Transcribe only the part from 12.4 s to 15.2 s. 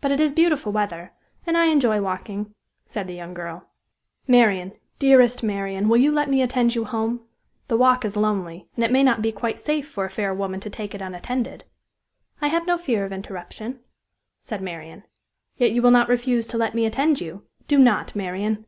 "I have no fear of interruption," said Marian.